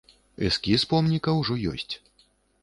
[0.47, 1.93] Эскіз помніка ўжо ёсць.